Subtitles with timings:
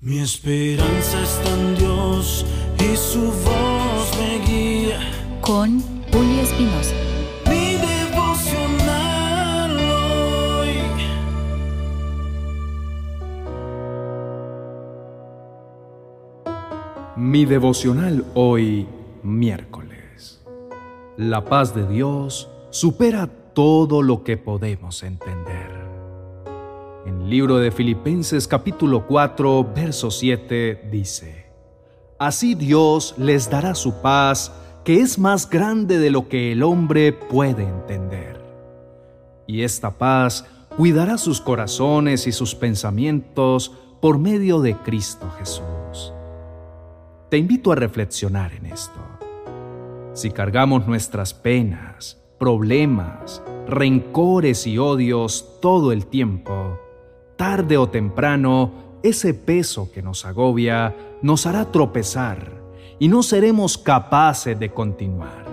[0.00, 2.46] Mi esperanza está en Dios
[2.78, 5.00] y su voz me guía.
[5.40, 5.80] Con
[6.12, 6.94] Julio Espinosa.
[7.46, 9.76] Mi devocional
[10.60, 10.76] hoy.
[17.16, 18.86] Mi devocional hoy,
[19.24, 20.44] miércoles.
[21.16, 25.77] La paz de Dios supera todo lo que podemos entender.
[27.08, 31.46] En el libro de Filipenses capítulo 4, verso 7 dice,
[32.18, 34.52] Así Dios les dará su paz,
[34.84, 38.38] que es más grande de lo que el hombre puede entender.
[39.46, 40.44] Y esta paz
[40.76, 46.12] cuidará sus corazones y sus pensamientos por medio de Cristo Jesús.
[47.30, 49.00] Te invito a reflexionar en esto.
[50.12, 56.78] Si cargamos nuestras penas, problemas, rencores y odios todo el tiempo,
[57.38, 62.60] tarde o temprano, ese peso que nos agobia nos hará tropezar
[62.98, 65.46] y no seremos capaces de continuar.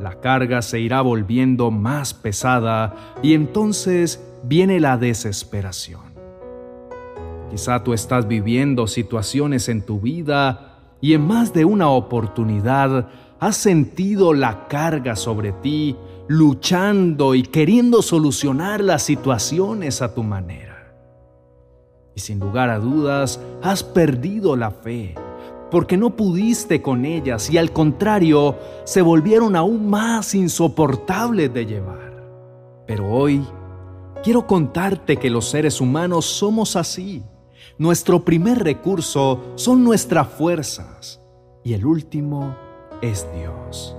[0.00, 6.02] La carga se irá volviendo más pesada y entonces viene la desesperación.
[7.50, 13.08] Quizá tú estás viviendo situaciones en tu vida y en más de una oportunidad
[13.40, 15.96] has sentido la carga sobre ti,
[16.28, 20.67] luchando y queriendo solucionar las situaciones a tu manera
[22.18, 25.14] y sin lugar a dudas has perdido la fe,
[25.70, 32.24] porque no pudiste con ellas y al contrario se volvieron aún más insoportables de llevar.
[32.88, 33.46] Pero hoy
[34.24, 37.22] quiero contarte que los seres humanos somos así.
[37.78, 41.20] Nuestro primer recurso son nuestras fuerzas
[41.62, 42.56] y el último
[43.00, 43.96] es Dios.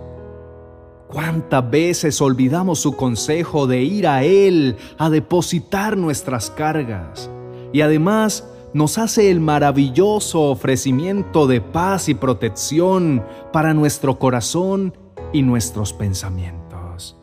[1.07, 7.29] ¿Cuántas veces olvidamos su consejo de ir a Él a depositar nuestras cargas?
[7.71, 14.93] Y además nos hace el maravilloso ofrecimiento de paz y protección para nuestro corazón
[15.33, 17.17] y nuestros pensamientos.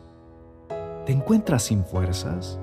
[1.05, 2.59] ¿Te encuentras sin fuerzas?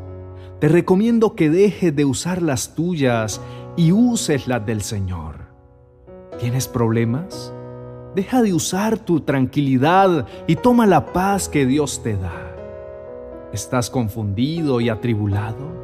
[0.61, 3.41] Te recomiendo que dejes de usar las tuyas
[3.77, 5.47] y uses las del Señor.
[6.39, 7.53] ¿Tienes problemas?
[8.15, 12.55] Deja de usar tu tranquilidad y toma la paz que Dios te da.
[13.53, 15.84] ¿Estás confundido y atribulado?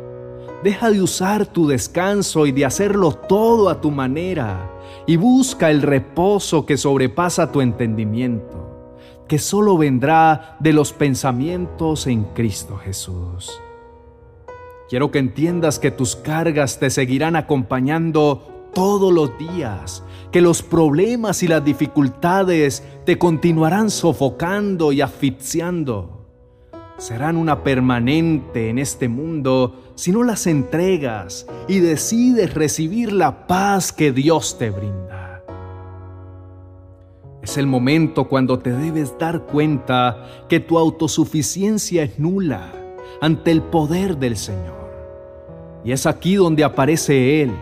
[0.63, 4.71] Deja de usar tu descanso y de hacerlo todo a tu manera
[5.07, 8.97] y busca el reposo que sobrepasa tu entendimiento,
[9.27, 13.59] que solo vendrá de los pensamientos en Cristo Jesús.
[14.91, 21.43] Quiero que entiendas que tus cargas te seguirán acompañando todos los días, que los problemas
[21.43, 26.20] y las dificultades te continuarán sofocando y asfixiando
[27.01, 33.91] serán una permanente en este mundo si no las entregas y decides recibir la paz
[33.91, 35.43] que Dios te brinda.
[37.43, 42.71] Es el momento cuando te debes dar cuenta que tu autosuficiencia es nula
[43.23, 44.91] ante el poder del Señor.
[45.83, 47.53] Y es aquí donde aparece Él,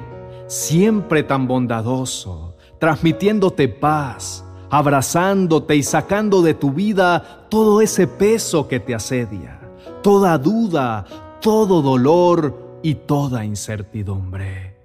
[0.49, 8.81] siempre tan bondadoso, transmitiéndote paz, abrazándote y sacando de tu vida todo ese peso que
[8.81, 9.61] te asedia,
[10.03, 11.05] toda duda,
[11.41, 14.77] todo dolor y toda incertidumbre.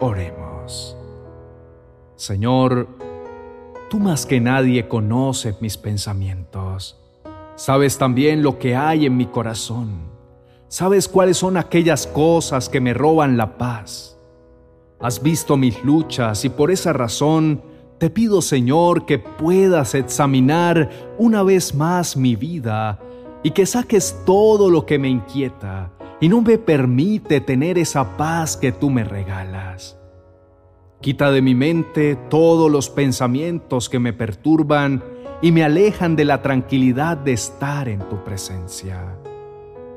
[0.00, 0.96] Oremos.
[2.16, 2.88] Señor,
[3.88, 6.98] tú más que nadie conoces mis pensamientos.
[7.54, 10.10] Sabes también lo que hay en mi corazón.
[10.68, 14.18] Sabes cuáles son aquellas cosas que me roban la paz.
[15.00, 17.62] Has visto mis luchas y por esa razón
[18.02, 22.98] te pido, Señor, que puedas examinar una vez más mi vida
[23.44, 28.56] y que saques todo lo que me inquieta y no me permite tener esa paz
[28.56, 29.96] que tú me regalas.
[31.00, 35.04] Quita de mi mente todos los pensamientos que me perturban
[35.40, 39.16] y me alejan de la tranquilidad de estar en tu presencia.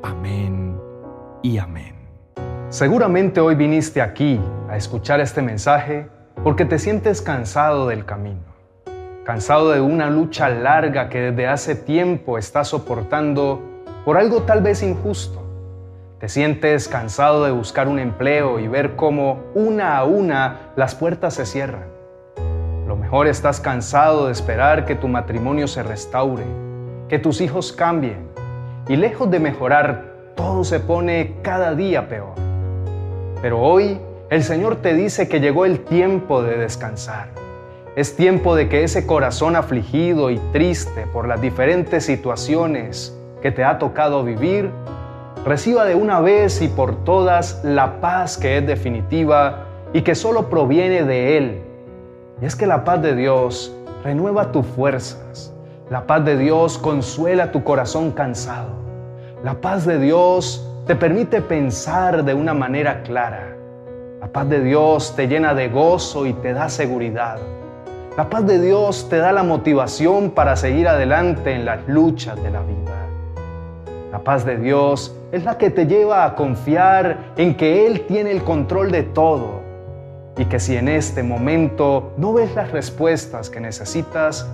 [0.03, 0.79] Amén
[1.41, 1.95] y amén.
[2.69, 4.39] Seguramente hoy viniste aquí
[4.69, 6.13] a escuchar este mensaje
[6.45, 8.43] porque te sientes cansado del camino,
[9.23, 13.63] cansado de una lucha larga que desde hace tiempo estás soportando
[14.05, 15.41] por algo tal vez injusto.
[16.19, 21.33] Te sientes cansado de buscar un empleo y ver cómo una a una las puertas
[21.33, 21.87] se cierran.
[22.85, 26.45] Lo mejor estás cansado de esperar que tu matrimonio se restaure,
[27.09, 28.29] que tus hijos cambien
[28.87, 32.35] y lejos de mejorar, todo se pone cada día peor.
[33.41, 33.99] Pero hoy
[34.35, 37.29] el Señor te dice que llegó el tiempo de descansar.
[37.95, 43.63] Es tiempo de que ese corazón afligido y triste por las diferentes situaciones que te
[43.63, 44.69] ha tocado vivir,
[45.45, 50.49] reciba de una vez y por todas la paz que es definitiva y que solo
[50.49, 51.61] proviene de Él.
[52.41, 53.73] Y es que la paz de Dios
[54.03, 55.53] renueva tus fuerzas.
[55.89, 58.71] La paz de Dios consuela tu corazón cansado.
[59.45, 63.55] La paz de Dios te permite pensar de una manera clara.
[64.21, 67.37] La paz de Dios te llena de gozo y te da seguridad.
[68.15, 72.49] La paz de Dios te da la motivación para seguir adelante en las luchas de
[72.49, 72.95] la vida.
[74.13, 78.31] La paz de Dios es la que te lleva a confiar en que Él tiene
[78.31, 79.59] el control de todo
[80.37, 84.49] y que si en este momento no ves las respuestas que necesitas,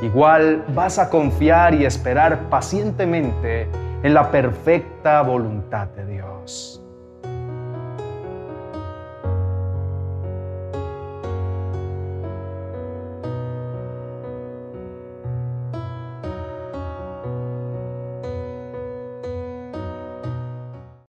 [0.00, 3.66] igual vas a confiar y esperar pacientemente
[4.04, 6.81] en la perfecta voluntad de Dios.